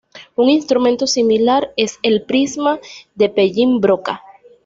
Un 0.35 0.49
instrumento 0.49 1.05
similar 1.05 1.73
es 1.77 1.99
el 2.01 2.23
prisma 2.25 2.79
de 3.13 3.29
Pellin-Broca. 3.29 4.23